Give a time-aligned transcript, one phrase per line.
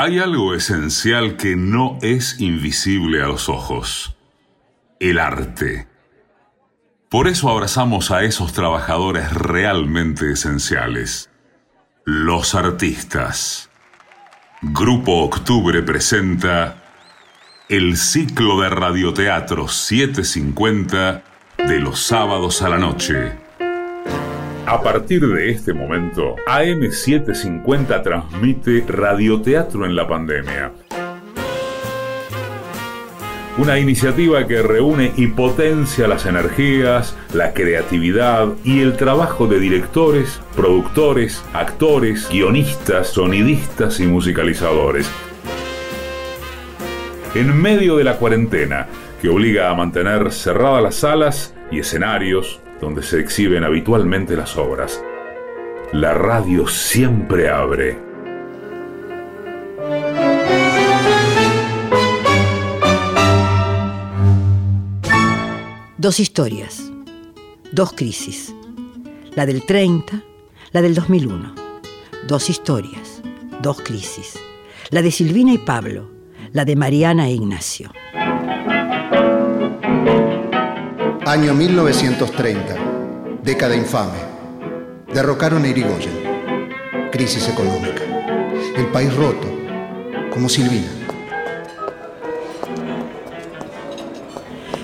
[0.00, 4.16] Hay algo esencial que no es invisible a los ojos.
[5.00, 5.88] El arte.
[7.08, 11.30] Por eso abrazamos a esos trabajadores realmente esenciales.
[12.04, 13.70] Los artistas.
[14.62, 16.76] Grupo Octubre presenta
[17.68, 21.24] el ciclo de radioteatro 750
[21.58, 23.32] de los sábados a la noche.
[24.68, 30.72] A partir de este momento, AM750 transmite radioteatro en la pandemia.
[33.56, 40.38] Una iniciativa que reúne y potencia las energías, la creatividad y el trabajo de directores,
[40.54, 45.10] productores, actores, guionistas, sonidistas y musicalizadores.
[47.34, 48.86] En medio de la cuarentena,
[49.22, 55.02] que obliga a mantener cerradas las salas y escenarios, donde se exhiben habitualmente las obras.
[55.92, 57.98] La radio siempre abre.
[65.96, 66.92] Dos historias,
[67.72, 68.54] dos crisis.
[69.34, 70.22] La del 30,
[70.72, 71.54] la del 2001.
[72.28, 73.20] Dos historias,
[73.62, 74.38] dos crisis.
[74.90, 76.08] La de Silvina y Pablo,
[76.52, 77.90] la de Mariana e Ignacio.
[81.28, 82.74] Año 1930.
[83.42, 84.16] Década infame.
[85.12, 87.10] Derrocaron a Irigoyen.
[87.12, 88.02] Crisis económica.
[88.74, 89.46] El país roto,
[90.32, 90.88] como Silvina.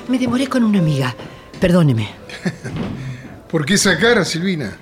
[0.06, 1.16] Me demoré con una amiga.
[1.58, 2.10] Perdóneme.
[3.50, 4.76] ¿Por qué esa cara, Silvina?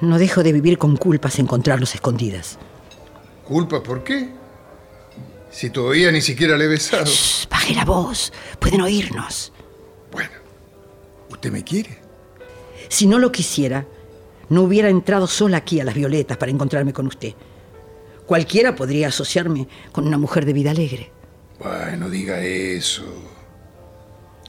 [0.00, 2.56] No dejo de vivir con culpas encontrarlos escondidas.
[3.48, 4.28] ¿Culpa por qué?
[5.50, 7.06] Si todavía ni siquiera le he besado.
[7.06, 8.32] Shh, baje la voz.
[8.60, 9.52] Pueden oírnos.
[11.40, 11.96] ¿Usted me quiere?
[12.90, 13.86] Si no lo quisiera,
[14.50, 17.32] no hubiera entrado sola aquí a las violetas para encontrarme con usted.
[18.26, 21.10] Cualquiera podría asociarme con una mujer de vida alegre.
[21.58, 23.04] Bueno, diga eso.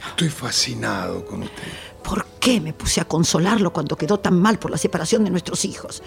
[0.05, 1.71] Estoy fascinado con usted.
[2.03, 5.63] ¿Por qué me puse a consolarlo cuando quedó tan mal por la separación de nuestros
[5.63, 6.03] hijos?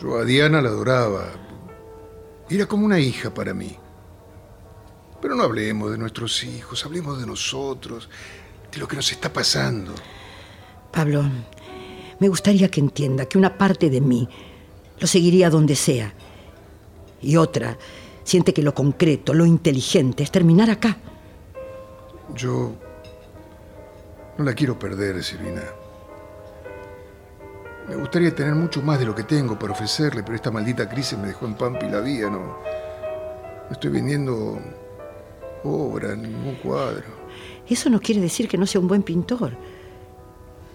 [0.00, 1.24] Yo a Diana la adoraba.
[2.48, 3.76] Era como una hija para mí.
[5.20, 8.08] Pero no hablemos de nuestros hijos, hablemos de nosotros,
[8.72, 9.94] de lo que nos está pasando.
[10.90, 11.24] Pablo,
[12.18, 14.28] me gustaría que entienda que una parte de mí
[14.98, 16.12] lo seguiría donde sea.
[17.20, 17.76] Y otra
[18.24, 20.96] siente que lo concreto, lo inteligente, es terminar acá.
[22.34, 22.72] Yo
[24.38, 25.62] no la quiero perder, Silvina.
[27.88, 31.18] Me gustaría tener mucho más de lo que tengo para ofrecerle, pero esta maldita crisis
[31.18, 32.38] me dejó en Pampi la vía, no.
[32.38, 34.58] No estoy vendiendo
[35.64, 37.21] obra, ningún cuadro.
[37.68, 39.52] Eso no quiere decir que no sea un buen pintor.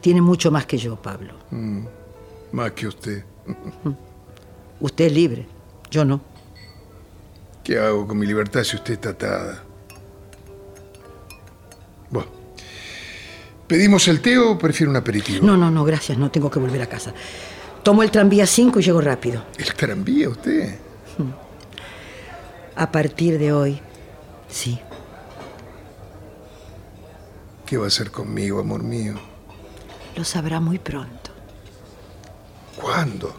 [0.02, 1.34] Tiene mucho más que yo, Pablo.
[1.52, 1.86] Mm,
[2.52, 3.24] más que usted.
[4.80, 5.48] Usted es libre,
[5.90, 6.22] yo no.
[7.64, 9.64] ¿Qué hago con mi libertad si usted está atada?
[12.10, 12.30] Bueno.
[13.68, 15.46] ¿Pedimos el té o prefiero un aperitivo?
[15.46, 17.14] No, no, no, gracias, no tengo que volver a casa.
[17.84, 19.44] Tomo el tranvía 5 y llego rápido.
[19.58, 20.78] ¿El tranvía usted?
[22.76, 23.82] A partir de hoy,
[24.48, 24.80] sí.
[27.68, 29.16] ¿Qué va a hacer conmigo, amor mío?
[30.16, 31.32] Lo sabrá muy pronto.
[32.82, 33.36] ¿Cuándo?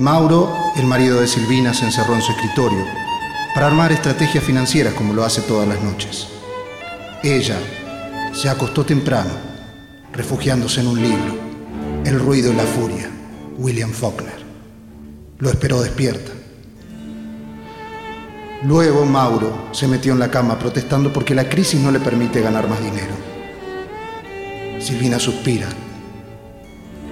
[0.00, 2.84] Mauro, el marido de Silvina, se encerró en su escritorio
[3.54, 6.26] para armar estrategias financieras como lo hace todas las noches.
[7.22, 7.56] Ella
[8.32, 9.30] se acostó temprano,
[10.12, 11.38] refugiándose en un libro,
[12.04, 13.08] El ruido y la furia,
[13.56, 14.44] William Faulkner.
[15.38, 16.32] Lo esperó despierta.
[18.64, 22.66] Luego Mauro se metió en la cama protestando porque la crisis no le permite ganar
[22.66, 23.12] más dinero.
[24.80, 25.68] Silvina suspira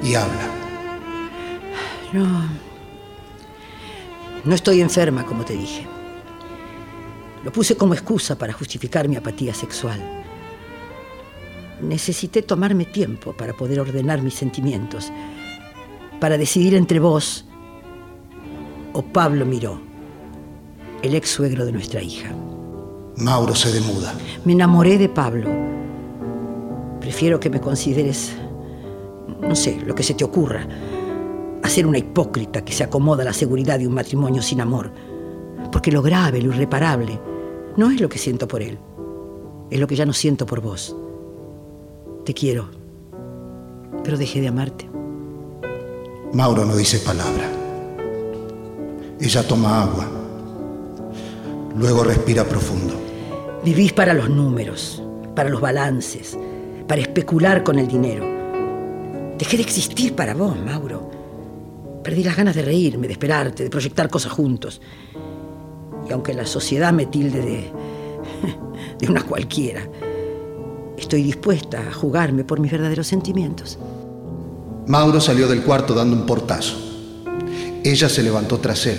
[0.03, 0.49] y habla.
[2.15, 2.49] No.
[4.45, 5.87] No estoy enferma, como te dije.
[7.45, 10.01] Lo puse como excusa para justificar mi apatía sexual.
[11.83, 15.13] Necesité tomarme tiempo para poder ordenar mis sentimientos,
[16.19, 17.45] para decidir entre vos
[18.95, 19.92] o Pablo Miró,
[21.03, 22.33] el ex suegro de nuestra hija.
[23.17, 24.15] Mauro se demuda.
[24.45, 25.51] Me enamoré de Pablo.
[27.01, 28.33] Prefiero que me consideres,
[29.41, 30.67] no sé, lo que se te ocurra,
[31.63, 34.93] a ser una hipócrita que se acomoda a la seguridad de un matrimonio sin amor.
[35.71, 37.21] Porque lo grave, lo irreparable,
[37.77, 38.79] no es lo que siento por él,
[39.71, 40.97] es lo que ya no siento por vos.
[42.25, 42.69] Te quiero,
[44.05, 44.89] pero dejé de amarte.
[46.33, 47.51] Mauro no dice palabra.
[49.21, 50.22] Ella toma agua.
[51.77, 52.95] Luego respira profundo.
[53.65, 55.03] Vivís para los números,
[55.35, 56.37] para los balances,
[56.87, 58.25] para especular con el dinero.
[59.39, 61.11] Dejé de existir para vos, Mauro.
[62.03, 64.81] Perdí las ganas de reírme, de esperarte, de proyectar cosas juntos.
[66.09, 67.73] Y aunque la sociedad me tilde de.
[68.99, 69.89] de una cualquiera,
[70.97, 73.79] estoy dispuesta a jugarme por mis verdaderos sentimientos.
[74.87, 76.77] Mauro salió del cuarto dando un portazo.
[77.85, 78.99] Ella se levantó tras él,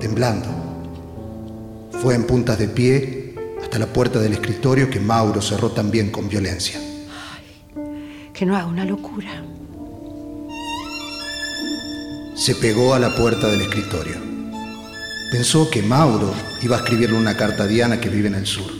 [0.00, 0.63] temblando.
[2.04, 6.28] Fue en puntas de pie hasta la puerta del escritorio que Mauro cerró también con
[6.28, 6.78] violencia.
[8.34, 9.42] que no haga una locura.
[12.36, 14.16] Se pegó a la puerta del escritorio.
[15.32, 16.30] Pensó que Mauro
[16.60, 18.70] iba a escribirle una carta a Diana que vive en el sur.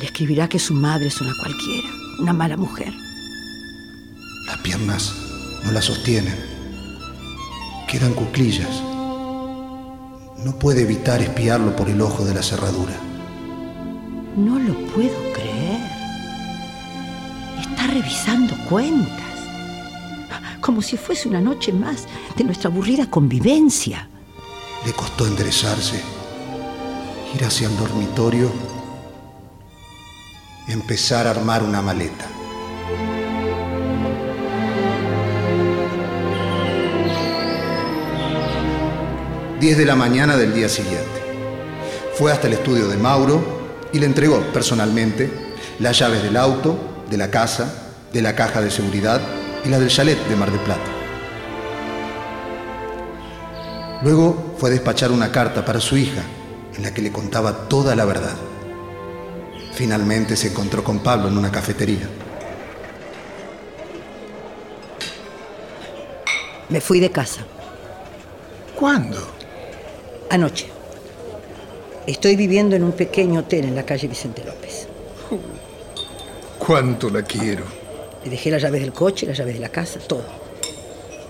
[0.00, 1.88] Le escribirá que su madre es una cualquiera,
[2.18, 2.92] una mala mujer.
[4.48, 5.14] Las piernas
[5.64, 6.34] no la sostienen.
[7.86, 8.82] Quedan cuclillas.
[10.44, 12.94] No puede evitar espiarlo por el ojo de la cerradura.
[14.36, 15.80] No lo puedo creer.
[17.60, 19.20] Está revisando cuentas.
[20.62, 22.06] Como si fuese una noche más
[22.36, 24.08] de nuestra aburrida convivencia.
[24.86, 26.00] Le costó enderezarse,
[27.34, 28.50] ir hacia el dormitorio,
[30.68, 32.29] empezar a armar una maleta.
[39.60, 41.20] Diez de la mañana del día siguiente.
[42.14, 43.44] Fue hasta el estudio de Mauro
[43.92, 45.30] y le entregó personalmente
[45.78, 46.78] las llaves del auto,
[47.10, 49.20] de la casa, de la caja de seguridad
[49.62, 50.80] y la del chalet de Mar del Plata.
[54.02, 56.22] Luego fue a despachar una carta para su hija
[56.74, 58.36] en la que le contaba toda la verdad.
[59.74, 62.08] Finalmente se encontró con Pablo en una cafetería.
[66.70, 67.42] Me fui de casa.
[68.74, 69.39] ¿Cuándo?
[70.30, 70.66] Anoche.
[72.06, 74.86] Estoy viviendo en un pequeño hotel en la calle Vicente López.
[76.58, 77.64] ¿Cuánto la quiero?
[78.24, 80.24] Le dejé las llaves del coche, las llaves de la casa, todo.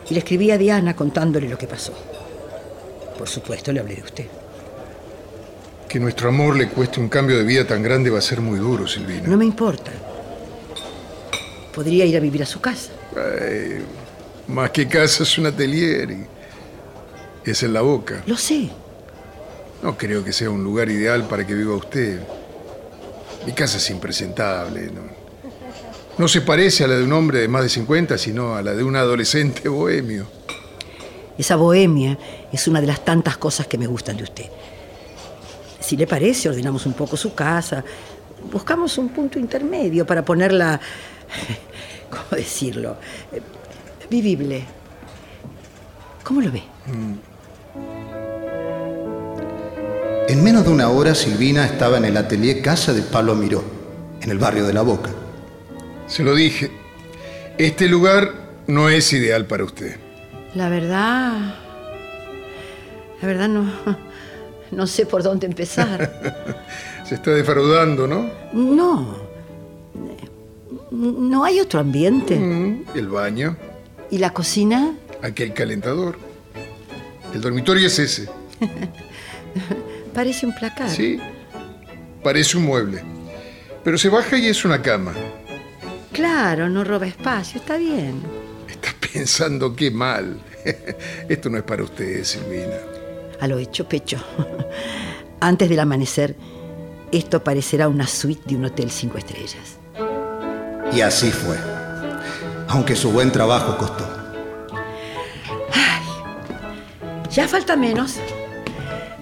[0.09, 1.95] Y le escribí a Diana contándole lo que pasó.
[3.17, 4.27] Por supuesto, le hablé de usted.
[5.89, 8.59] Que nuestro amor le cueste un cambio de vida tan grande va a ser muy
[8.59, 9.29] duro, Silvina.
[9.29, 9.91] No me importa.
[11.75, 12.91] Podría ir a vivir a su casa.
[13.17, 13.83] Ay,
[14.49, 18.23] más que casa es un atelier y es en la boca.
[18.27, 18.69] Lo sé.
[19.83, 22.21] No creo que sea un lugar ideal para que viva usted.
[23.47, 24.91] Mi casa es impresentable.
[24.91, 25.03] No,
[26.19, 28.75] no se parece a la de un hombre de más de 50, sino a la
[28.75, 30.27] de un adolescente bohemio.
[31.39, 32.19] Esa bohemia
[32.53, 34.47] es una de las tantas cosas que me gustan de usted.
[35.81, 37.83] Si le parece, ordenamos un poco su casa,
[38.53, 40.79] buscamos un punto intermedio para ponerla,
[42.11, 42.99] ¿cómo decirlo?
[43.33, 43.41] Eh,
[44.11, 44.65] Vivible.
[46.23, 46.63] ¿Cómo lo ve?
[50.31, 53.65] En menos de una hora Silvina estaba en el atelier Casa de Pablo Miró,
[54.21, 55.11] en el barrio de La Boca.
[56.07, 56.71] Se lo dije.
[57.59, 58.33] Este lugar
[58.69, 59.97] no es ideal para usted.
[60.55, 61.57] La verdad...
[63.21, 63.73] La verdad no...
[64.71, 66.13] No sé por dónde empezar.
[67.09, 68.31] Se está defraudando, ¿no?
[68.53, 69.17] No.
[70.93, 72.37] ¿No hay otro ambiente?
[72.39, 73.57] Mm, El baño,
[74.13, 74.95] ¿Y la cocina?
[75.23, 76.17] aquel calentador.
[77.35, 78.29] El dormitorio es ese.
[80.15, 80.91] Parece un placar.
[80.91, 81.19] Sí.
[82.23, 83.03] Parece un mueble.
[83.85, 85.15] Pero se baja y es una cama.
[86.13, 88.21] Claro, no roba espacio, está bien.
[88.69, 90.39] Está pensando qué mal.
[91.29, 92.77] Esto no es para usted, Silvina.
[93.41, 94.19] A lo hecho, pecho.
[95.41, 96.37] Antes del amanecer,
[97.11, 99.79] esto parecerá una suite de un hotel cinco estrellas.
[100.93, 101.57] Y así fue.
[102.69, 104.07] Aunque su buen trabajo costó.
[107.31, 108.17] Ya falta menos.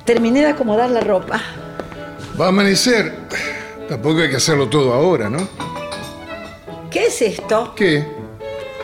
[0.08, 1.38] Terminé de acomodar la ropa.
[2.40, 3.12] Va a amanecer.
[3.90, 5.46] Tampoco hay que hacerlo todo ahora, ¿no?
[6.90, 7.74] ¿Qué es esto?
[7.76, 8.06] ¿Qué?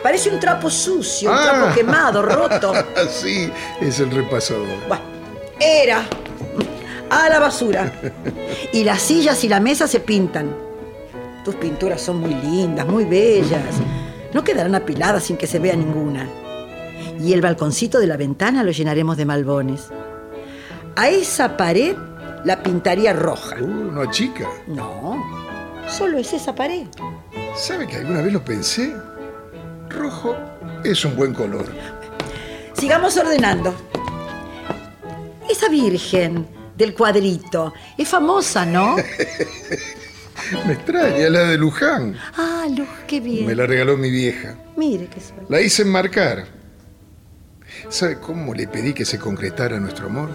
[0.03, 1.41] Parece un trapo sucio, un Ah.
[1.43, 2.73] trapo quemado, roto.
[3.09, 3.49] sí,
[3.81, 4.67] es el repasador.
[4.87, 5.03] Bueno,
[5.59, 6.05] era.
[7.09, 7.91] A la basura.
[8.71, 10.55] Y las sillas y la mesa se pintan.
[11.43, 13.63] Tus pinturas son muy lindas, muy bellas.
[14.31, 16.29] No quedarán apiladas sin que se vea ninguna.
[17.19, 19.87] Y el balconcito de la ventana lo llenaremos de malbones.
[20.97, 21.95] A esa pared
[22.45, 23.57] la pintaría roja.
[23.59, 24.47] Uh, no chica.
[24.67, 25.21] No,
[25.89, 26.87] solo es esa pared.
[27.55, 28.93] ¿Sabe que alguna vez lo pensé?
[29.89, 30.37] Rojo
[30.85, 31.65] es un buen color.
[32.73, 33.75] Sigamos ordenando.
[35.49, 36.47] Esa virgen
[36.77, 38.95] del cuadrito es famosa, ¿no?
[40.65, 42.17] Me extraña, la de Luján.
[42.37, 43.47] Ah, Luz, qué bien.
[43.47, 44.55] Me la regaló mi vieja.
[44.77, 45.45] Mire qué suerte.
[45.49, 46.45] La hice enmarcar.
[47.89, 50.29] ¿Sabe cómo le pedí que se concretara nuestro amor?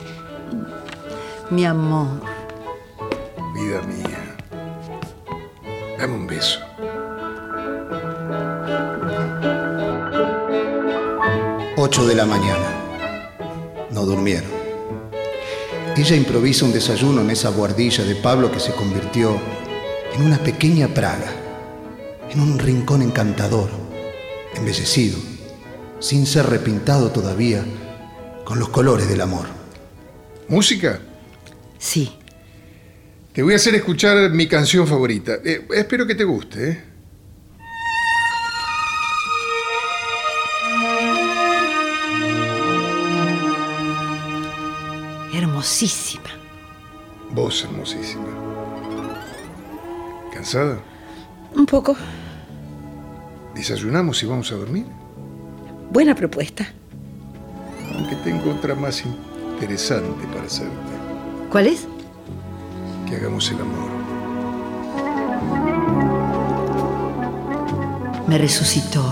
[1.51, 2.21] Mi amor.
[3.55, 4.37] Vida mía.
[5.99, 6.61] Dame un beso.
[11.77, 12.69] 8 de la mañana.
[13.91, 14.51] No durmieron.
[15.97, 19.37] Ella improvisa un desayuno en esa guardilla de Pablo que se convirtió
[20.15, 21.33] en una pequeña Praga,
[22.31, 23.71] en un rincón encantador,
[24.55, 25.19] embellecido,
[25.99, 27.65] sin ser repintado todavía,
[28.45, 29.60] con los colores del amor.
[30.51, 30.99] ¿Música?
[31.79, 32.13] Sí.
[33.33, 35.37] Te voy a hacer escuchar mi canción favorita.
[35.45, 36.71] Eh, espero que te guste.
[36.71, 36.85] ¿eh?
[45.33, 46.25] Hermosísima.
[47.31, 48.27] Voz hermosísima.
[50.35, 50.81] ¿Cansada?
[51.55, 51.97] Un poco.
[53.55, 54.87] ¿Desayunamos y vamos a dormir?
[55.93, 56.67] Buena propuesta.
[57.95, 59.05] Aunque tengo otra más
[59.61, 60.73] interesante para hacerte.
[61.51, 61.87] ¿Cuál es?
[63.07, 63.91] Que hagamos el amor.
[68.27, 69.03] Me resucitó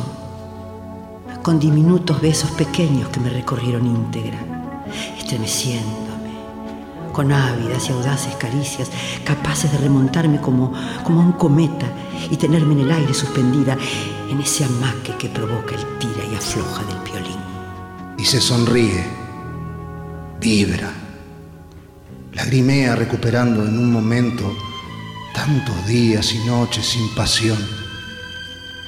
[1.43, 4.39] con diminutos besos pequeños que me recorrieron íntegra,
[5.19, 6.31] estremeciéndome,
[7.13, 8.91] con ávidas y audaces caricias,
[9.25, 10.73] capaces de remontarme como,
[11.05, 11.87] como un cometa
[12.31, 13.77] y tenerme en el aire suspendida
[14.31, 17.39] en ese amaque que provoca el tira y afloja del violín.
[18.17, 19.18] Y se sonríe,
[20.41, 20.93] vibra,
[22.33, 24.57] lagrimea recuperando en un momento
[25.35, 27.59] tantos días y noches sin pasión,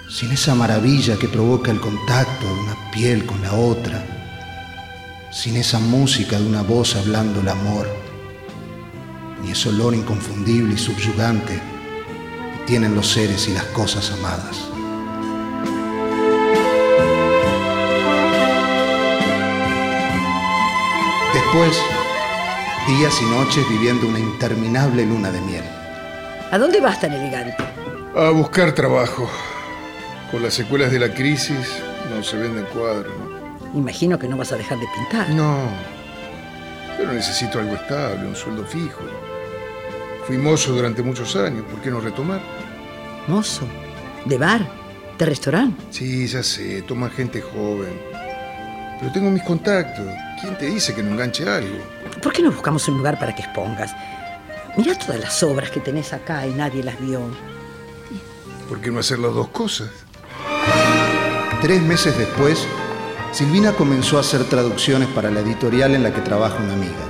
[0.08, 4.04] sin esa maravilla que provoca el contacto de una piel con la otra,
[5.32, 7.88] sin esa música de una voz hablando el amor,
[9.42, 14.69] ni ese olor inconfundible y subyugante que tienen los seres y las cosas amadas.
[21.52, 21.82] Después,
[22.86, 25.64] días y noches viviendo una interminable luna de miel.
[26.48, 27.56] ¿A dónde vas tan elegante?
[28.14, 29.28] A buscar trabajo.
[30.30, 33.12] Con las secuelas de la crisis no se venden cuadros.
[33.18, 33.76] ¿no?
[33.76, 35.28] Imagino que no vas a dejar de pintar.
[35.30, 35.58] No,
[36.96, 39.00] pero necesito algo estable, un sueldo fijo.
[40.28, 42.40] Fui mozo durante muchos años, ¿por qué no retomar?
[43.26, 43.66] Mozo,
[44.24, 44.64] de bar,
[45.18, 45.82] de restaurante.
[45.90, 48.00] Sí, ya sé, toma gente joven.
[49.00, 50.06] Pero tengo mis contactos.
[50.40, 51.76] ¿Quién te dice que no enganche algo?
[52.22, 53.94] ¿Por qué no buscamos un lugar para que expongas?
[54.76, 57.20] Mira todas las obras que tenés acá y nadie las vio.
[58.68, 59.90] ¿Por qué no hacer las dos cosas?
[61.60, 62.66] Tres meses después,
[63.32, 67.09] Silvina comenzó a hacer traducciones para la editorial en la que trabaja una amiga.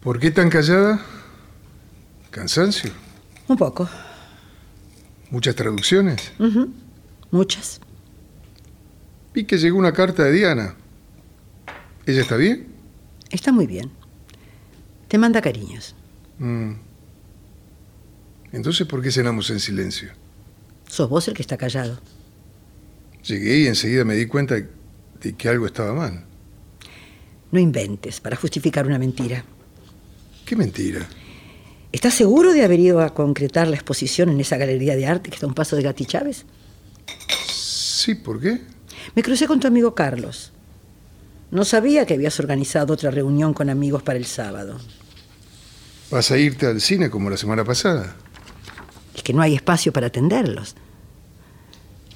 [0.00, 1.00] ¿Por qué tan callada?
[2.30, 2.90] ¿Cansancio?
[3.48, 3.88] Un poco.
[5.30, 6.32] ¿Muchas traducciones?
[7.30, 7.80] Muchas.
[9.34, 10.74] Vi que llegó una carta de Diana.
[12.06, 12.66] ¿Ella está bien?
[13.30, 13.90] Está muy bien.
[15.08, 15.94] Te manda cariños.
[16.38, 16.72] Mm.
[18.52, 20.10] Entonces, ¿por qué cenamos en silencio?
[20.88, 22.00] Sos vos el que está callado.
[23.22, 26.24] Llegué y enseguida me di cuenta de que algo estaba mal.
[27.52, 29.44] No inventes para justificar una mentira.
[30.50, 31.08] ¿Qué mentira?
[31.92, 35.36] ¿Estás seguro de haber ido a concretar la exposición en esa galería de arte que
[35.36, 36.44] está a un paso de Gati Chávez?
[37.46, 38.60] Sí, ¿por qué?
[39.14, 40.50] Me crucé con tu amigo Carlos.
[41.52, 44.80] No sabía que habías organizado otra reunión con amigos para el sábado.
[46.10, 48.16] ¿Vas a irte al cine como la semana pasada?
[49.14, 50.74] Es que no hay espacio para atenderlos.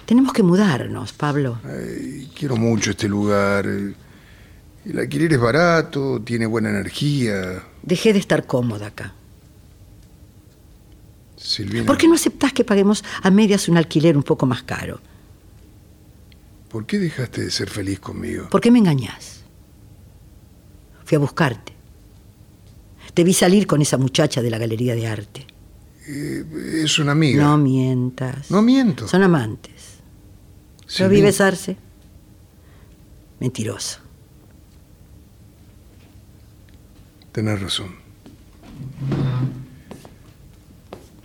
[0.06, 1.60] Tenemos que mudarnos, Pablo.
[1.62, 3.66] Ay, quiero mucho este lugar.
[3.66, 3.94] El
[4.98, 7.62] alquiler es barato, tiene buena energía.
[7.84, 9.14] Dejé de estar cómoda acá.
[11.36, 11.84] Silvina.
[11.84, 15.00] ¿Por qué no aceptás que paguemos a medias un alquiler un poco más caro?
[16.70, 18.48] ¿Por qué dejaste de ser feliz conmigo?
[18.48, 19.42] ¿Por qué me engañás?
[21.04, 21.74] Fui a buscarte.
[23.12, 25.46] Te vi salir con esa muchacha de la galería de arte.
[26.08, 27.44] Eh, es una amiga.
[27.44, 28.50] No mientas.
[28.50, 29.06] No miento.
[29.06, 29.98] Son amantes.
[30.98, 31.76] ¿Lo vi besarse?
[33.40, 34.03] Mentiroso.
[37.34, 37.96] Tenés razón.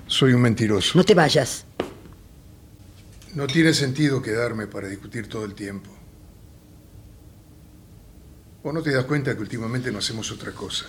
[0.07, 0.97] Soy un mentiroso.
[0.97, 1.65] No te vayas.
[3.35, 5.91] No tiene sentido quedarme para discutir todo el tiempo.
[8.63, 10.87] ¿O no te das cuenta que últimamente no hacemos otra cosa?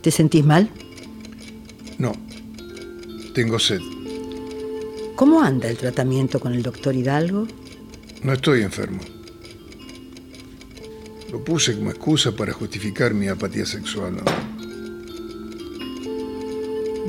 [0.00, 0.70] ¿Te sentís mal?
[1.98, 2.12] No.
[3.34, 3.99] Tengo sed.
[5.20, 7.46] ¿Cómo anda el tratamiento con el doctor Hidalgo?
[8.22, 9.00] No estoy enfermo.
[11.30, 14.16] Lo puse como excusa para justificar mi apatía sexual.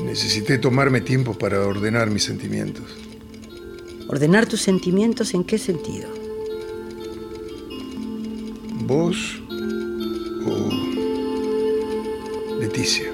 [0.04, 2.84] Necesité tomarme tiempo para ordenar mis sentimientos.
[4.10, 6.10] ¿Ordenar tus sentimientos en qué sentido?
[8.88, 9.42] ¿Vos
[10.46, 10.70] o
[12.60, 13.10] Leticia?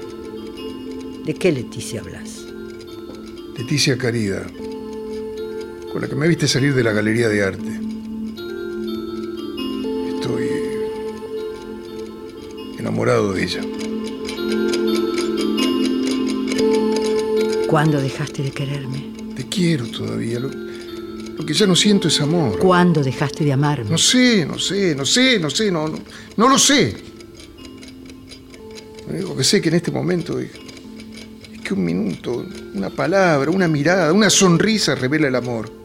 [1.24, 2.46] ¿De qué Leticia hablas?
[3.56, 4.44] Leticia Carida,
[5.92, 7.80] con la que me viste salir de la galería de arte.
[10.14, 10.48] Estoy
[12.78, 13.62] enamorado de ella.
[17.68, 19.12] ¿Cuándo dejaste de quererme?
[19.34, 20.40] Te quiero todavía.
[20.40, 22.58] Lo, lo que ya no siento es amor.
[22.58, 23.90] ¿Cuándo dejaste de amarme?
[23.90, 25.98] No sé, no sé, no sé, no sé, no, no,
[26.36, 26.96] no lo sé.
[29.06, 30.50] Lo único que sé que en este momento es,
[31.54, 35.77] es que un minuto, una palabra, una mirada, una sonrisa revela el amor.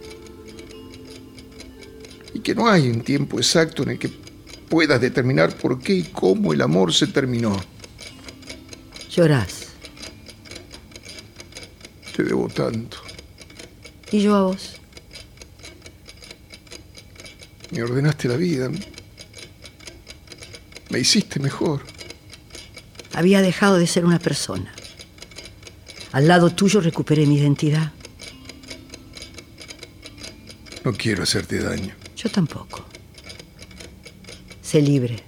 [2.43, 4.09] Que no hay un tiempo exacto en el que
[4.69, 7.57] puedas determinar por qué y cómo el amor se terminó.
[9.09, 9.67] Llorás.
[12.15, 12.97] Te debo tanto.
[14.11, 14.73] ¿Y yo a vos?
[17.71, 18.69] Me ordenaste la vida.
[20.89, 21.83] Me hiciste mejor.
[23.13, 24.73] Había dejado de ser una persona.
[26.11, 27.93] Al lado tuyo recuperé mi identidad.
[30.83, 32.02] No quiero hacerte daño.
[32.23, 32.85] Yo tampoco.
[34.61, 35.21] Sé libre.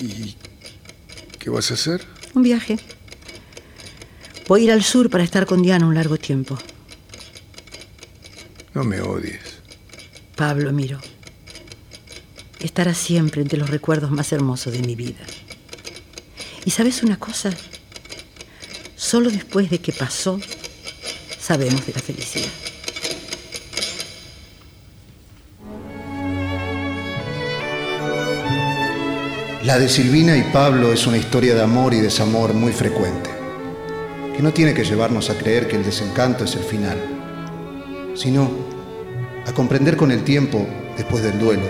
[0.00, 0.36] ¿Y
[1.38, 2.06] qué vas a hacer?
[2.34, 2.78] Un viaje.
[4.46, 6.56] Voy a ir al sur para estar con Diana un largo tiempo.
[8.74, 9.60] No me odies.
[10.36, 11.00] Pablo Miro.
[12.60, 15.24] Estará siempre entre los recuerdos más hermosos de mi vida.
[16.64, 17.50] Y sabes una cosa,
[18.94, 20.38] solo después de que pasó,
[21.40, 22.67] sabemos de la felicidad.
[29.68, 33.28] La de Silvina y Pablo es una historia de amor y desamor muy frecuente,
[34.34, 36.96] que no tiene que llevarnos a creer que el desencanto es el final,
[38.14, 38.48] sino
[39.44, 41.68] a comprender con el tiempo, después del duelo,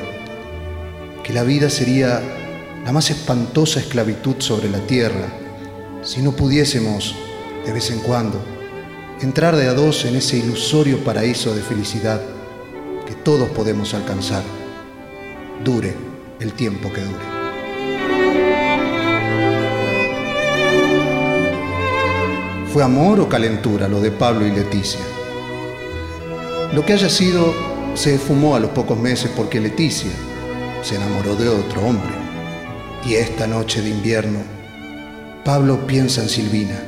[1.24, 2.22] que la vida sería
[2.84, 5.26] la más espantosa esclavitud sobre la tierra
[6.02, 7.16] si no pudiésemos,
[7.66, 8.40] de vez en cuando,
[9.22, 12.22] entrar de a dos en ese ilusorio paraíso de felicidad
[13.08, 14.44] que todos podemos alcanzar,
[15.64, 15.96] dure
[16.38, 17.37] el tiempo que dure.
[22.72, 25.00] ¿Fue amor o calentura lo de Pablo y Leticia?
[26.74, 27.54] Lo que haya sido
[27.94, 30.10] se esfumó a los pocos meses porque Leticia
[30.82, 32.12] se enamoró de otro hombre.
[33.06, 34.40] Y esta noche de invierno,
[35.46, 36.78] Pablo piensa en Silvina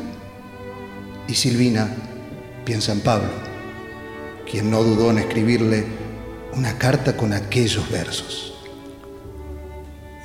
[1.26, 1.88] y Silvina
[2.66, 3.30] piensa en Pablo,
[4.50, 5.86] quien no dudó en escribirle
[6.52, 8.54] una carta con aquellos versos.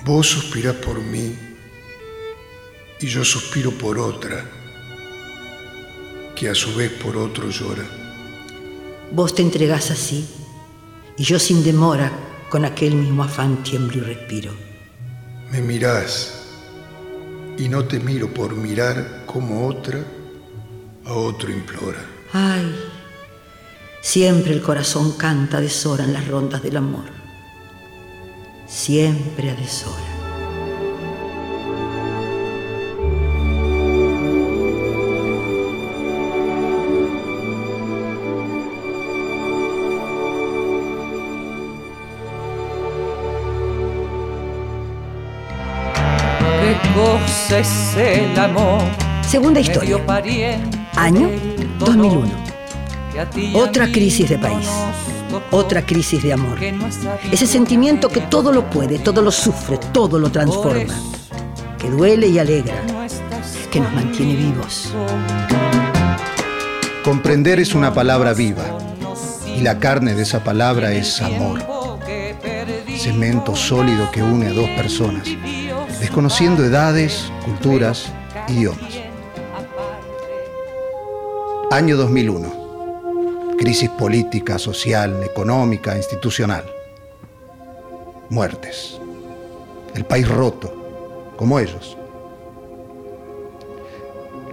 [0.03, 1.33] Vos suspirás por mí
[2.99, 4.43] y yo suspiro por otra,
[6.35, 7.85] que a su vez por otro llora.
[9.11, 10.27] Vos te entregás así
[11.17, 12.11] y yo sin demora
[12.49, 14.51] con aquel mismo afán tiemblo y respiro.
[15.51, 16.43] Me mirás
[17.57, 20.03] y no te miro por mirar como otra
[21.05, 22.03] a otro implora.
[22.33, 22.75] Ay,
[24.01, 27.05] siempre el corazón canta a deshora en las rondas del amor.
[28.67, 30.14] Siempre a deshora.
[46.95, 48.81] Cosa es el amor?
[49.27, 49.97] Segunda historia.
[50.95, 52.09] Año del 2001.
[52.09, 52.29] dolor,
[53.11, 54.69] que a ti y a Otra crisis de país.
[55.51, 56.57] Otra crisis de amor.
[57.31, 60.93] Ese sentimiento que todo lo puede, todo lo sufre, todo lo transforma.
[61.77, 62.81] Que duele y alegra.
[63.69, 64.93] Que nos mantiene vivos.
[67.03, 68.63] Comprender es una palabra viva
[69.55, 71.61] y la carne de esa palabra es amor,
[72.97, 75.27] cemento sólido que une a dos personas,
[76.05, 78.13] desconociendo edades, culturas,
[78.47, 79.01] idiomas.
[81.71, 83.55] Año 2001.
[83.57, 86.63] Crisis política, social, económica, institucional.
[88.29, 89.01] Muertes.
[89.95, 91.97] El país roto, como ellos.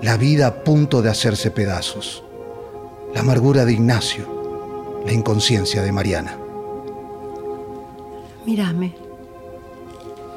[0.01, 2.25] La vida a punto de hacerse pedazos.
[3.13, 5.03] La amargura de Ignacio.
[5.05, 6.35] La inconsciencia de Mariana.
[8.47, 9.02] Mírame.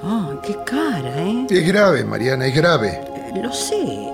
[0.03, 1.47] Oh, qué cara, ¿eh?
[1.49, 3.01] Es grave, Mariana, es grave.
[3.41, 4.11] Lo sé.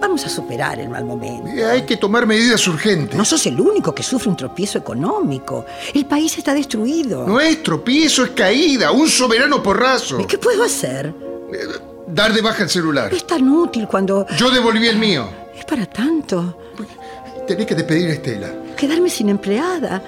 [0.00, 1.48] Vamos a superar el mal momento.
[1.48, 3.16] Eh, Hay que tomar medidas urgentes.
[3.16, 5.64] No sos el único que sufre un tropiezo económico.
[5.94, 7.26] El país está destruido.
[7.26, 10.20] No es tropiezo, es caída, un soberano porrazo.
[10.20, 11.12] ¿Y ¿Qué puedo hacer?
[11.52, 11.58] Eh,
[12.06, 13.12] Dar de baja el celular.
[13.12, 14.26] Es tan útil cuando...
[14.38, 15.28] Yo devolví el mío.
[15.56, 16.56] Es para tanto.
[17.46, 18.48] Tenés que despedir a Estela.
[18.76, 20.02] Quedarme sin empleada.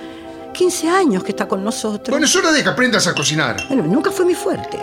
[0.60, 2.10] 15 años que está con nosotros.
[2.10, 3.56] Bueno, es hora de que aprendas a cocinar.
[3.68, 4.76] Bueno, nunca fue mi fuerte.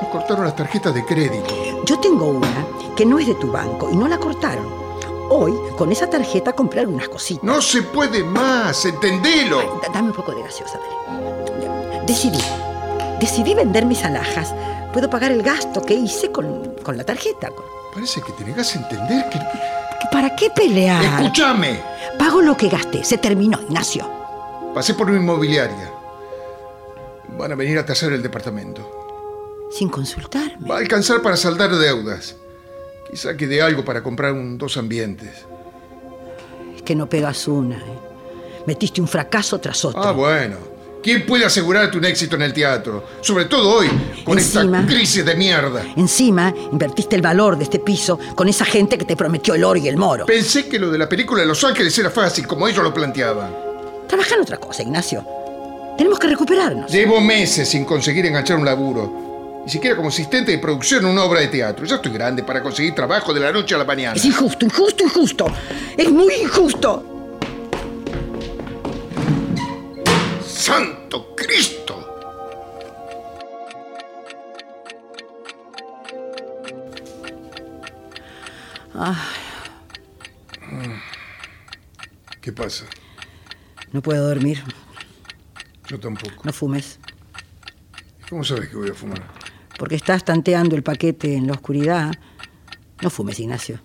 [0.00, 1.52] Nos cortaron las tarjetas de crédito.
[1.84, 2.64] Yo tengo una
[2.96, 4.64] que no es de tu banco y no la cortaron.
[5.30, 7.42] Hoy, con esa tarjeta, compré algunas cositas.
[7.42, 9.80] No se puede más, entendelo.
[9.82, 12.04] Da- Dame un poco de gaseosa, dale.
[12.06, 12.38] Decidí.
[13.18, 14.54] Decidí vender mis alhajas.
[14.92, 17.50] Puedo pagar el gasto que hice con, con la tarjeta.
[17.92, 19.40] Parece que te negas a entender que...
[20.12, 21.04] ¿Para qué pelear?
[21.20, 21.80] ¡Escúchame!
[22.16, 23.02] Pago lo que gasté.
[23.02, 24.17] Se terminó, Ignacio.
[24.74, 25.90] Pasé por una inmobiliaria.
[27.36, 29.66] Van a venir a tasar el departamento.
[29.70, 30.68] Sin consultarme.
[30.68, 32.36] Va a alcanzar para saldar deudas.
[33.10, 35.30] Quizá quede algo para comprar un dos ambientes.
[36.76, 37.76] Es que no pegas una.
[37.76, 37.98] ¿eh?
[38.66, 40.02] Metiste un fracaso tras otro.
[40.02, 40.56] Ah, bueno.
[41.02, 43.04] ¿Quién puede asegurarte un éxito en el teatro?
[43.20, 43.88] Sobre todo hoy,
[44.24, 44.80] con Encima.
[44.80, 45.82] esta crisis de mierda.
[45.96, 49.78] Encima, invertiste el valor de este piso con esa gente que te prometió el oro
[49.78, 50.26] y el moro.
[50.26, 53.67] Pensé que lo de la película de Los Ángeles era fácil, como ellos lo planteaban.
[54.08, 55.24] Trabaja en otra cosa, Ignacio.
[55.96, 56.90] Tenemos que recuperarnos.
[56.90, 59.62] Llevo meses sin conseguir enganchar un laburo.
[59.64, 61.84] Ni siquiera como asistente de producción en una obra de teatro.
[61.84, 64.16] Ya estoy grande para conseguir trabajo de la noche a la mañana.
[64.16, 65.46] Es injusto, injusto, injusto.
[65.96, 67.04] Es muy injusto.
[70.46, 71.78] ¡Santo Cristo!
[82.40, 82.84] ¿Qué pasa?
[83.92, 84.62] No puedo dormir.
[85.88, 86.42] Yo tampoco.
[86.44, 86.98] No fumes.
[88.28, 89.22] ¿Cómo sabes que voy a fumar?
[89.78, 92.12] Porque estás tanteando el paquete en la oscuridad.
[93.00, 93.80] No fumes, Ignacio.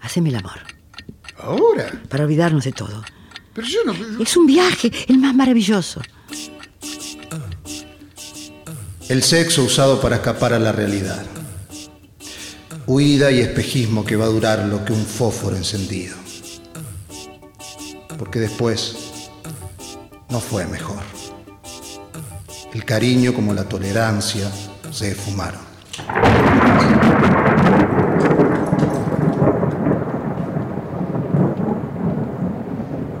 [0.00, 0.60] Haceme el amor.
[1.38, 1.90] ¿Ahora?
[2.08, 3.02] Para olvidarnos de todo.
[3.54, 4.22] Pero yo no...
[4.22, 6.00] Es un viaje, el más maravilloso.
[9.08, 11.24] El sexo usado para escapar a la realidad.
[12.86, 16.16] Huida y espejismo que va a durar lo que un fósforo encendido.
[18.18, 19.30] Porque después
[20.28, 21.02] no fue mejor.
[22.74, 24.50] El cariño como la tolerancia
[24.90, 25.60] se esfumaron.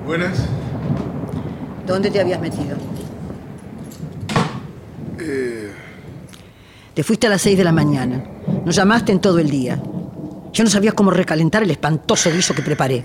[0.04, 0.38] Buenas.
[1.86, 2.76] ¿Dónde te habías metido?
[6.94, 8.24] Te fuiste a las seis de la mañana.
[8.64, 9.80] Nos llamaste en todo el día.
[10.52, 13.04] Yo no sabía cómo recalentar el espantoso guiso que preparé.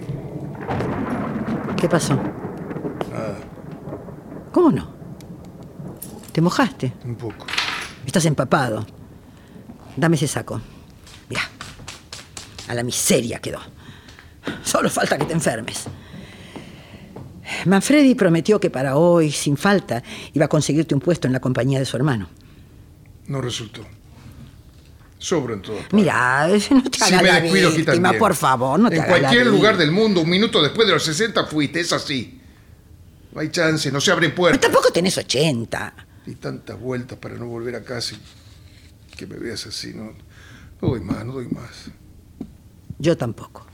[1.84, 2.18] ¿Qué pasó?
[4.54, 4.88] ¿Cómo no?
[6.32, 6.94] ¿Te mojaste?
[7.04, 7.46] Un poco.
[8.06, 8.88] Estás empapado.
[9.98, 10.62] Dame ese saco.
[11.28, 11.42] Mira.
[12.70, 13.60] A la miseria quedó.
[14.64, 15.88] Solo falta que te enfermes.
[17.66, 21.80] Manfredi prometió que para hoy, sin falta, iba a conseguirte un puesto en la compañía
[21.80, 22.30] de su hermano.
[23.28, 23.86] No resultó.
[25.24, 25.86] Sobro en partes.
[25.94, 28.20] Mira, no te Si hagas me la descuido, aquí víctima, también.
[28.20, 31.04] por favor, no te En la cualquier lugar del mundo, un minuto después de los
[31.06, 32.42] 60 fuiste, es así.
[33.32, 34.60] No hay chance, no se abren Pero puertas.
[34.62, 35.94] tampoco tenés 80.
[36.26, 40.12] Y tantas vueltas para no volver a casa y que me veas así, no,
[40.82, 41.90] no doy más, no doy más.
[43.00, 43.66] Yo tampoco.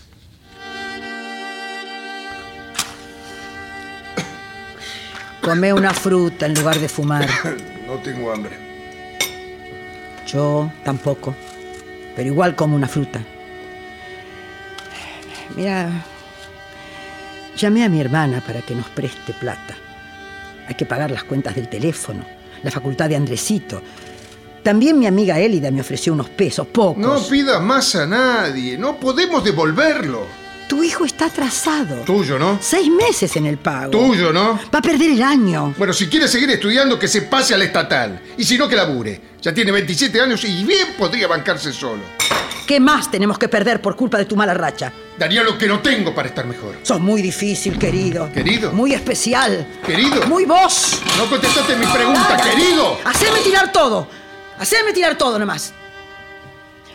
[5.42, 7.28] Comé una fruta en lugar de fumar.
[7.90, 8.68] No tengo hambre.
[10.32, 11.36] Yo tampoco.
[12.15, 13.22] Pero igual como una fruta.
[15.56, 15.89] Mira,
[17.58, 19.76] llamé a mi hermana para que nos preste plata.
[20.68, 22.24] Hay que pagar las cuentas del teléfono,
[22.62, 23.82] la facultad de Andresito.
[24.63, 27.02] También mi amiga Élida me ofreció unos pesos, pocos.
[27.02, 30.28] No pidas más a nadie, no podemos devolverlo.
[30.69, 31.95] Tu hijo está atrasado.
[32.05, 32.60] Tuyo, ¿no?
[32.62, 33.89] Seis meses en el pago.
[33.89, 34.60] Tuyo, ¿no?
[34.73, 35.73] Va a perder el año.
[35.77, 38.21] Bueno, si quiere seguir estudiando, que se pase al estatal.
[38.38, 39.19] Y si no, que labure.
[39.41, 42.03] Ya tiene 27 años y bien podría bancarse solo.
[42.67, 44.93] ¿Qué más tenemos que perder por culpa de tu mala racha?
[45.17, 46.75] Daría lo que no tengo para estar mejor.
[46.84, 48.32] Sos muy difícil, querido.
[48.32, 48.71] ¿Querido?
[48.71, 49.67] Muy especial.
[49.84, 50.27] ¿Querido?
[50.27, 51.01] Muy vos.
[51.17, 52.99] No contestaste mi pregunta, querido.
[53.05, 54.08] Haceme tirar todo.
[54.60, 55.73] Haceme tirar todo nomás.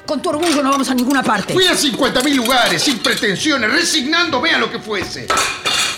[0.07, 1.55] Con tu orgullo no vamos a ninguna parte.
[1.55, 5.27] Fui a 50.000 lugares, sin pretensiones, resignándome a lo que fuese.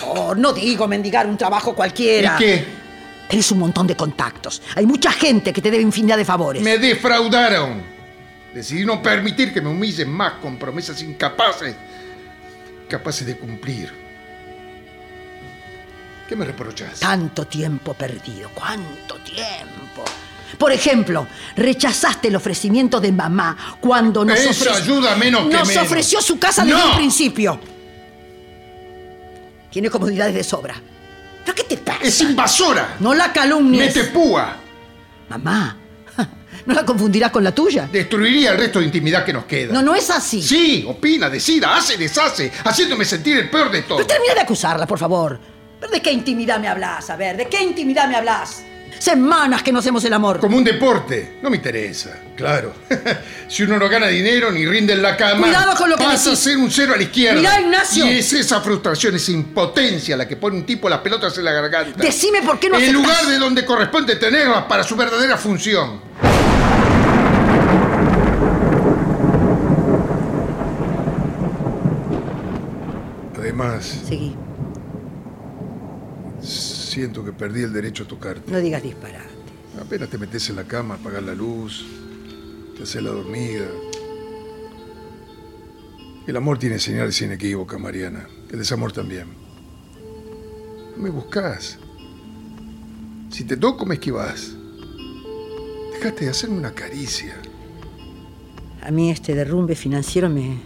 [0.05, 2.35] Oh, no digo mendigar un trabajo cualquiera.
[2.35, 2.65] ¿Y qué?
[3.27, 4.61] Tenés un montón de contactos.
[4.75, 6.63] Hay mucha gente que te debe infinidad de favores.
[6.63, 7.83] Me defraudaron.
[8.53, 11.75] Decidí no permitir que me humillen más con promesas incapaces,
[12.87, 13.91] capaces de cumplir.
[16.29, 16.99] ¿Qué me reprochas?
[16.99, 18.49] Tanto tiempo perdido.
[18.53, 20.03] ¿Cuánto tiempo?
[20.57, 25.83] Por ejemplo, rechazaste el ofrecimiento de mamá cuando nos ayuda menos que Nos menos.
[25.83, 26.91] ofreció su casa desde ¡No!
[26.91, 27.59] el principio.
[29.71, 30.75] Tiene comodidades de sobra.
[31.45, 31.99] ¿Pero qué te pasa?
[32.01, 32.95] ¡Es invasora!
[32.99, 33.95] No la calumnies.
[33.95, 34.57] ¡Mete púa!
[35.29, 35.77] Mamá,
[36.65, 37.87] ¿No la confundirás con la tuya?
[37.91, 39.73] Destruiría el resto de intimidad que nos queda.
[39.73, 40.41] No, no es así.
[40.41, 43.97] Sí, opina, decida, hace, deshace, haciéndome sentir el peor de todo.
[43.97, 45.39] Pero termina de acusarla, por favor.
[45.79, 47.09] ¿Pero de qué intimidad me hablas?
[47.09, 48.63] A ver, ¿de qué intimidad me hablas?
[48.99, 50.39] Semanas que no hacemos el amor.
[50.39, 51.37] Como un deporte.
[51.41, 52.73] No me interesa, claro.
[53.47, 56.29] si uno no gana dinero ni rinde en la cama, Cuidado con lo que pasa
[56.31, 56.39] decís.
[56.39, 57.39] a ser un cero a la izquierda.
[57.39, 58.05] Mirá, Ignacio.
[58.05, 61.51] Y es esa frustración, esa impotencia la que pone un tipo las pelotas en la
[61.51, 62.01] garganta.
[62.03, 63.01] Decime por qué no En aceptás.
[63.03, 66.01] lugar de donde corresponde tenerlas para su verdadera función.
[73.37, 74.35] Además, Seguí.
[76.97, 78.51] Siento que perdí el derecho a tocarte.
[78.51, 79.29] No digas disparate.
[79.79, 81.85] Apenas te metes en la cama, apagas la luz,
[82.75, 83.67] te haces la dormida.
[86.25, 88.27] El amor tiene señales inequívocas, Mariana.
[88.49, 89.27] El desamor también.
[90.95, 91.77] No me buscas.
[93.29, 94.55] Si te toco, me esquivas.
[95.93, 97.35] Dejaste de hacerme una caricia.
[98.81, 100.57] A mí este derrumbe financiero me,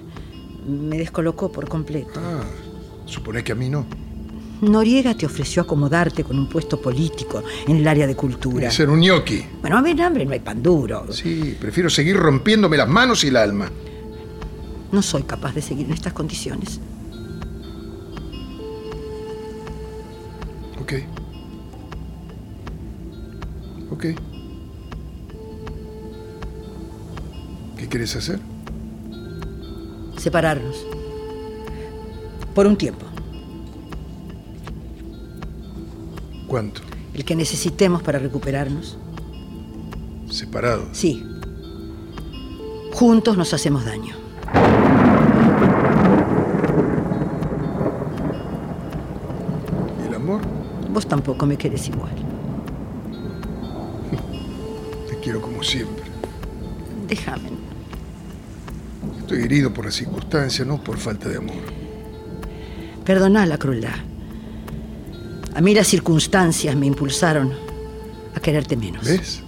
[0.66, 2.22] me descolocó por completo.
[2.24, 2.44] Ah,
[3.06, 3.86] suponés que a mí no.
[4.62, 8.70] Noriega te ofreció acomodarte con un puesto político en el área de cultura.
[8.70, 9.44] Ser un ñoqui.
[9.62, 11.12] Bueno, a ver, hambre, no hay pan duro.
[11.12, 13.72] Sí, prefiero seguir rompiéndome las manos y el alma.
[14.92, 16.80] No soy capaz de seguir en estas condiciones.
[20.80, 20.94] Ok.
[23.92, 24.06] Ok.
[27.78, 28.40] ¿Qué quieres hacer?
[30.18, 30.86] Separarnos.
[32.54, 33.11] Por un tiempo.
[36.52, 36.82] ¿Cuánto?
[37.14, 38.98] El que necesitemos para recuperarnos.
[40.30, 40.90] Separados.
[40.92, 41.26] Sí.
[42.92, 44.14] Juntos nos hacemos daño.
[50.04, 50.42] ¿Y el amor?
[50.92, 52.12] Vos tampoco me querés igual.
[55.10, 56.04] Te quiero como siempre.
[57.08, 57.52] Déjame.
[59.20, 61.64] Estoy herido por la circunstancia, no por falta de amor.
[63.06, 64.11] Perdoná la crueldad.
[65.54, 67.54] A mí las circunstancias me impulsaron
[68.36, 69.06] a quererte menos.
[69.06, 69.42] ¿Ves?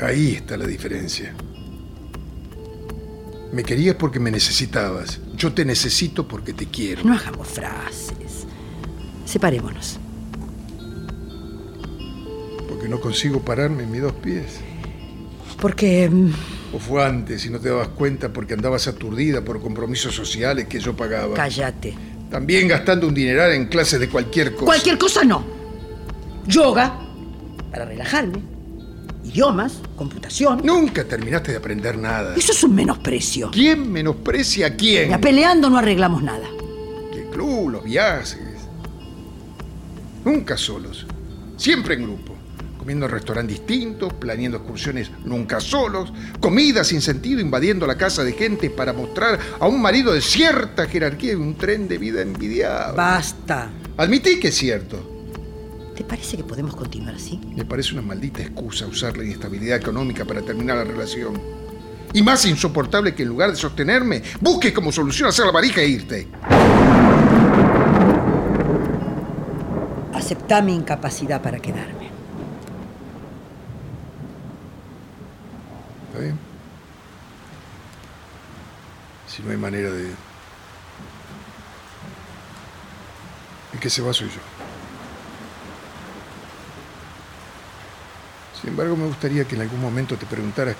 [0.00, 1.32] Ahí está la diferencia.
[3.52, 5.20] Me querías porque me necesitabas.
[5.36, 7.04] Yo te necesito porque te quiero.
[7.04, 8.46] No hagamos frases.
[9.26, 9.98] Separémonos.
[12.68, 14.60] Porque no consigo pararme en mis dos pies.
[15.60, 16.32] Porque mm,
[16.74, 20.80] O fue antes y no te dabas cuenta porque andabas aturdida por compromisos sociales que
[20.80, 21.34] yo pagaba.
[21.34, 21.94] cállate.
[22.32, 24.64] También gastando un dineral en clases de cualquier cosa.
[24.64, 25.44] Cualquier cosa no.
[26.46, 26.98] Yoga,
[27.70, 28.38] para relajarme.
[29.22, 30.62] Idiomas, computación.
[30.64, 32.34] Nunca terminaste de aprender nada.
[32.34, 33.50] Eso es un menosprecio.
[33.50, 35.10] ¿Quién menosprecia a quién?
[35.10, 36.48] Ya peleando no arreglamos nada.
[37.12, 38.38] El club, los viajes.
[40.24, 41.06] Nunca solos.
[41.58, 42.34] Siempre en grupo.
[42.82, 48.32] Comiendo en restaurantes distintos, planeando excursiones nunca solos, comida sin sentido invadiendo la casa de
[48.32, 52.96] gente para mostrar a un marido de cierta jerarquía y un tren de vida envidiable.
[52.96, 53.70] Basta.
[53.96, 55.30] Admití que es cierto.
[55.94, 57.38] ¿Te parece que podemos continuar así?
[57.54, 61.40] Me parece una maldita excusa usar la inestabilidad económica para terminar la relación.
[62.12, 65.86] Y más insoportable que en lugar de sostenerme, busques como solución hacer la varija e
[65.86, 66.28] irte.
[70.12, 72.02] Aceptá mi incapacidad para quedarme.
[76.12, 76.38] ¿Está bien?
[79.34, 80.14] Si no hay manera de...
[83.72, 84.40] El que se va soy yo.
[88.60, 90.76] Sin embargo, me gustaría que en algún momento te preguntaras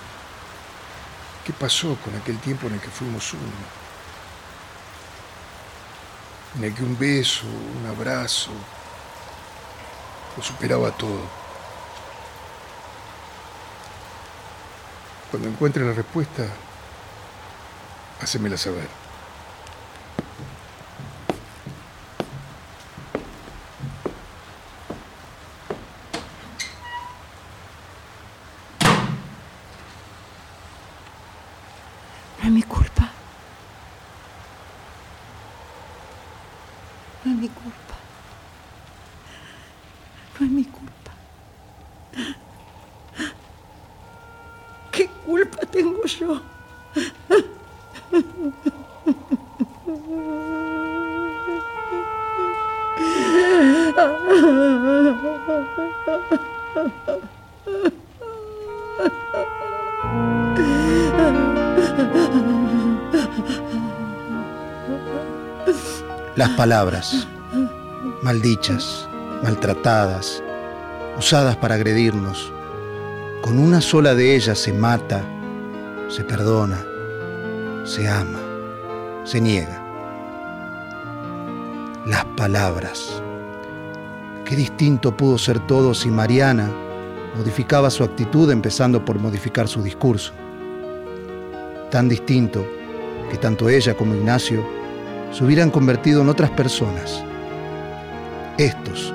[1.47, 3.43] qué pasó con aquel tiempo en el que fuimos uno.
[6.59, 8.51] En el que un beso, un abrazo,
[10.37, 11.23] lo superaba todo.
[15.31, 16.47] Cuando encuentre la respuesta,
[18.23, 18.89] hacémela saber.
[66.63, 67.27] Palabras,
[68.23, 69.09] maldichas,
[69.43, 70.41] maltratadas,
[71.19, 72.53] usadas para agredirnos,
[73.43, 75.25] Con una sola de ellas se mata,
[76.09, 76.87] se perdona,
[77.83, 78.39] se ama,
[79.25, 79.83] se niega.
[82.07, 83.21] Las palabras.
[84.45, 86.71] Qué distinto pudo ser todo si Mariana
[87.37, 90.33] modificaba su actitud empezando por modificar su discurso.
[91.91, 92.65] Tan distinto
[93.33, 94.82] que tanto ella como Ignacio
[95.33, 97.23] se hubieran convertido en otras personas.
[98.59, 99.15] Estos,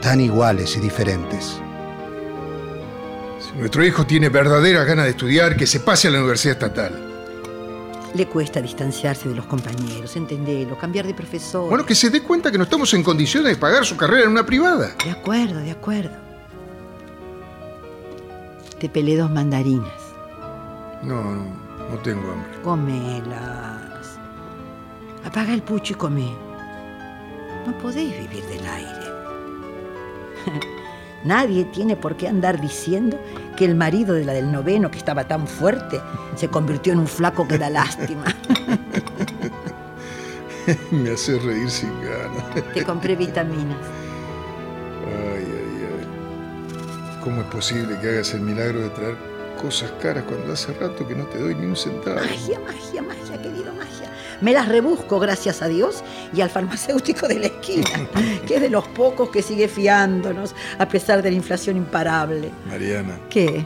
[0.00, 1.60] tan iguales y diferentes.
[3.38, 7.06] Si nuestro hijo tiene verdadera ganas de estudiar, que se pase a la universidad estatal.
[8.14, 11.68] Le cuesta distanciarse de los compañeros, entenderlo, cambiar de profesor.
[11.68, 14.30] Bueno, que se dé cuenta que no estamos en condiciones de pagar su carrera en
[14.30, 14.94] una privada.
[15.04, 16.16] De acuerdo, de acuerdo.
[18.80, 19.92] Te pelé dos mandarinas.
[21.02, 21.44] No, no,
[21.90, 22.62] no tengo hambre.
[22.62, 23.79] Comelas.
[25.24, 26.30] Apaga el pucho y come.
[27.66, 29.10] No podéis vivir del aire.
[31.24, 33.18] Nadie tiene por qué andar diciendo
[33.56, 36.00] que el marido de la del noveno, que estaba tan fuerte,
[36.34, 38.24] se convirtió en un flaco que da lástima.
[40.90, 42.72] Me hace reír sin ganas.
[42.72, 43.78] Te compré vitaminas.
[45.06, 47.20] Ay, ay, ay.
[47.22, 49.29] ¿Cómo es posible que hagas el milagro de traer
[49.60, 52.16] cosas caras cuando hace rato que no te doy ni un centavo?
[52.16, 54.10] Magia, magia, magia, querido, magia.
[54.40, 57.90] Me las rebusco, gracias a Dios, y al farmacéutico de la esquina,
[58.46, 62.50] que es de los pocos que sigue fiándonos a pesar de la inflación imparable.
[62.66, 63.64] Mariana, ¿Qué?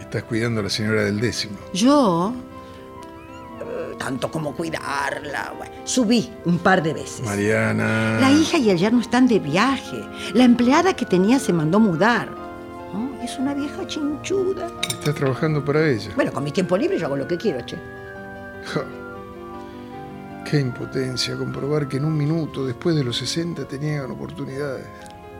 [0.00, 1.56] estás cuidando a la señora del décimo.
[1.72, 2.32] Yo,
[3.60, 7.22] eh, tanto como cuidarla, bueno, subí un par de veces.
[7.22, 8.18] Mariana.
[8.20, 9.98] La hija y el yerno están de viaje.
[10.34, 12.45] La empleada que tenía se mandó mudar.
[13.26, 14.68] Es una vieja chinchuda.
[14.88, 16.12] Estás trabajando para ella.
[16.14, 17.76] Bueno, con mi tiempo libre yo hago lo que quiero, che.
[18.66, 18.84] Ja.
[20.48, 24.86] Qué impotencia comprobar que en un minuto después de los 60 te niegan oportunidades.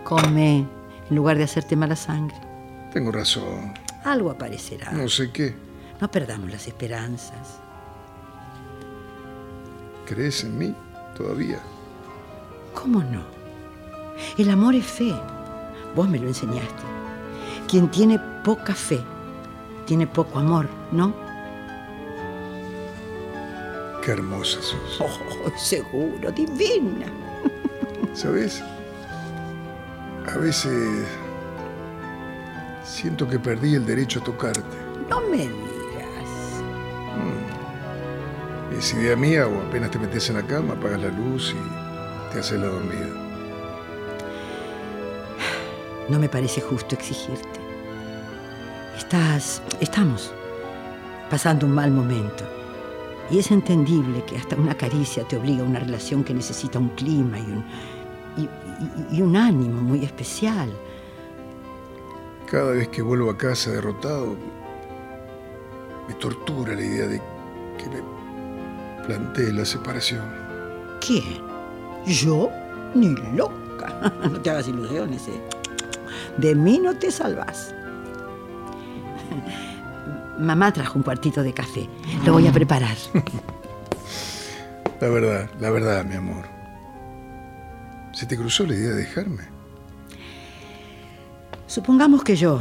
[0.02, 0.66] Come,
[1.08, 2.36] en lugar de hacerte mala sangre.
[2.92, 3.72] Tengo razón.
[4.02, 4.90] Algo aparecerá.
[4.90, 5.54] No sé qué.
[6.00, 7.60] No perdamos las esperanzas.
[10.06, 10.74] ¿Crees en mí
[11.16, 11.60] todavía?
[12.74, 13.22] ¿Cómo no?
[14.36, 15.14] El amor es fe.
[15.94, 16.95] Vos me lo enseñaste.
[17.68, 19.00] Quien tiene poca fe,
[19.86, 21.12] tiene poco amor, ¿no?
[24.02, 25.00] Qué hermosa sos.
[25.00, 27.06] Oh, seguro, divina.
[28.14, 28.62] ¿Sabes?
[30.32, 31.06] A veces
[32.84, 34.62] siento que perdí el derecho a tocarte.
[35.08, 36.62] No me digas.
[38.76, 42.40] ¿Es idea mía o apenas te metes en la cama, apagas la luz y te
[42.40, 43.06] haces la dormida?
[46.08, 47.55] No me parece justo exigirte.
[49.06, 50.32] Estás, estamos
[51.30, 52.42] pasando un mal momento.
[53.30, 56.88] Y es entendible que hasta una caricia te obliga a una relación que necesita un
[56.90, 57.64] clima y un,
[58.36, 60.72] y- y- y un ánimo muy especial.
[62.50, 64.34] Cada vez que vuelvo a casa derrotado,
[66.08, 67.18] me tortura la idea de
[67.78, 68.02] que me
[69.06, 70.24] plantee la separación.
[71.00, 71.40] ¿Quién?
[72.06, 72.50] ¿Yo?
[72.96, 74.12] Ni loca.
[74.32, 75.40] No te hagas ilusiones, ¿eh?
[76.38, 77.72] De mí no te salvas.
[80.38, 81.88] Mamá trajo un cuartito de café.
[82.24, 82.96] Lo voy a preparar.
[85.00, 86.46] La verdad, la verdad, mi amor.
[88.12, 89.42] ¿Se te cruzó la idea de dejarme?
[91.66, 92.60] Supongamos que yo,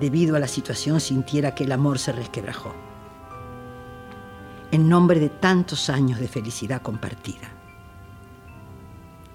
[0.00, 2.74] debido a la situación, sintiera que el amor se resquebrajó.
[4.72, 7.48] En nombre de tantos años de felicidad compartida.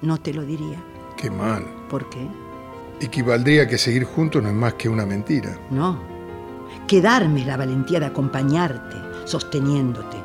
[0.02, 0.84] No te lo diría.
[1.18, 1.64] Qué mal.
[1.90, 2.28] ¿Por qué?
[3.00, 5.58] Equivaldría que seguir juntos no es más que una mentira.
[5.72, 6.13] No.
[6.88, 10.18] Quedarme la valentía de acompañarte, sosteniéndote.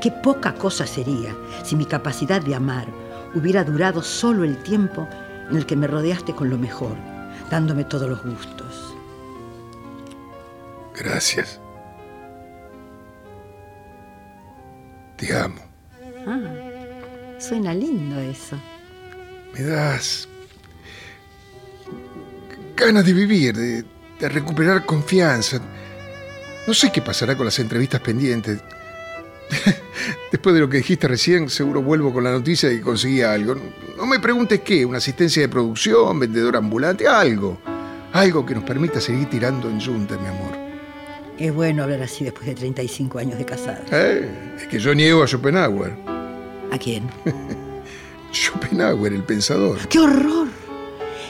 [0.00, 2.86] Qué poca cosa sería si mi capacidad de amar
[3.34, 5.08] hubiera durado solo el tiempo
[5.50, 6.96] en el que me rodeaste con lo mejor,
[7.50, 8.94] dándome todos los gustos.
[10.94, 11.60] Gracias.
[15.16, 15.62] Te amo.
[16.26, 16.40] Ah,
[17.38, 18.56] suena lindo eso.
[19.54, 20.28] Me das
[22.76, 23.84] ganas de vivir, de,
[24.22, 25.60] de recuperar confianza.
[26.66, 28.60] No sé qué pasará con las entrevistas pendientes.
[30.30, 33.56] Después de lo que dijiste recién, seguro vuelvo con la noticia de que conseguí algo.
[33.96, 37.58] No me preguntes qué, una asistencia de producción, vendedor ambulante, algo.
[38.12, 40.52] Algo que nos permita seguir tirando en yunta, mi amor.
[41.38, 43.82] Es bueno hablar así después de 35 años de casado.
[43.90, 45.92] Eh, Es que yo niego a Schopenhauer.
[46.70, 47.04] ¿A quién?
[48.32, 49.78] Schopenhauer, el pensador.
[49.88, 50.48] ¡Qué horror!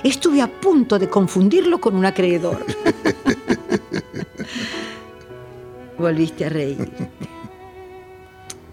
[0.04, 2.66] Estuve a punto de confundirlo con un acreedor.
[5.98, 6.90] Volviste a reír.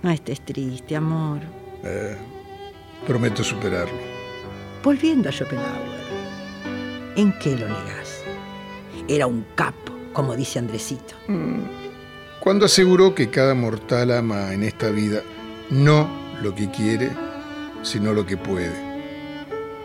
[0.01, 1.39] No estés triste, amor.
[1.83, 2.17] Eh,
[3.05, 3.99] prometo superarlo.
[4.83, 5.99] Volviendo a Schopenhauer,
[7.15, 8.23] ¿en qué lo negás?
[9.07, 11.13] Era un capo, como dice Andresito.
[12.39, 15.21] Cuando aseguró que cada mortal ama en esta vida
[15.69, 16.09] no
[16.41, 17.11] lo que quiere,
[17.83, 18.73] sino lo que puede.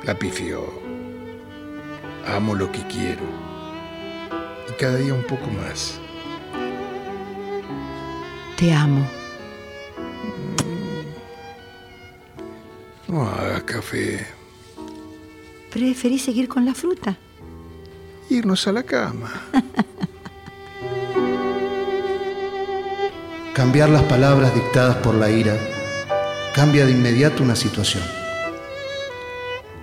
[0.04, 0.83] La pifió.
[2.26, 3.22] Amo lo que quiero.
[4.68, 6.00] Y cada día un poco más.
[8.56, 9.06] Te amo.
[13.08, 14.26] No hagas café.
[15.70, 17.16] ¿Preferís seguir con la fruta?
[18.30, 19.30] Irnos a la cama.
[23.54, 25.56] Cambiar las palabras dictadas por la ira
[26.54, 28.23] cambia de inmediato una situación.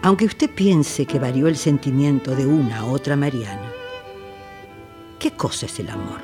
[0.03, 3.71] Aunque usted piense que varió el sentimiento de una a otra Mariana,
[5.19, 6.19] ¿qué cosa es el amor?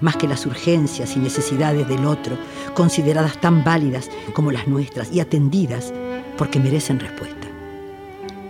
[0.00, 2.36] Más que las urgencias y necesidades del otro,
[2.74, 5.92] consideradas tan válidas como las nuestras y atendidas
[6.38, 7.48] porque merecen respuesta.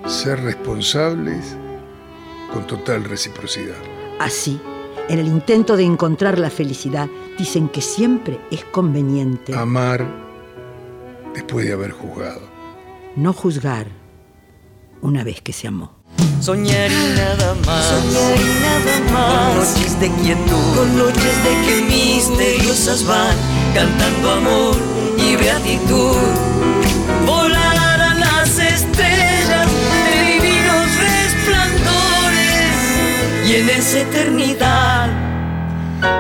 [0.07, 1.57] Ser responsables
[2.53, 3.77] con total reciprocidad.
[4.19, 4.61] Así,
[5.09, 10.07] en el intento de encontrar la felicidad, dicen que siempre es conveniente Amar
[11.33, 12.43] después de haber juzgado.
[13.17, 14.02] no juzgar
[15.03, 15.93] una vez que se amó.
[16.41, 17.85] Soñar y nada más.
[17.85, 19.35] Soñar y nada más.
[19.35, 20.77] Con noches de quietud.
[20.77, 23.37] Con noches de que misteriosas van
[23.75, 24.77] cantando amor
[25.19, 26.17] y beatitud.
[27.27, 29.69] Volar a las estrellas
[30.07, 32.77] de divinos resplandores
[33.47, 35.11] y en esa eternidad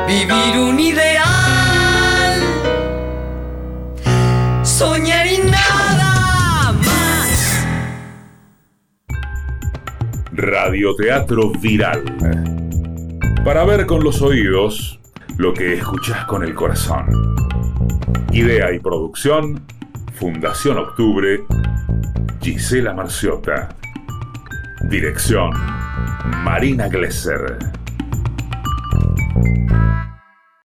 [0.06, 1.31] vivir un ideal.
[10.34, 12.02] Radioteatro Viral.
[13.44, 14.98] Para ver con los oídos
[15.36, 17.06] lo que escuchás con el corazón.
[18.32, 19.62] Idea y producción,
[20.14, 21.40] Fundación Octubre,
[22.40, 23.76] Gisela Marciota.
[24.88, 25.50] Dirección,
[26.42, 27.58] Marina Glesser.